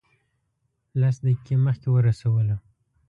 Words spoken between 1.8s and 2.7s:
ورسولو.